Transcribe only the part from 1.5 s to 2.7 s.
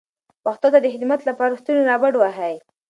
لستوڼي را بډ وهئ.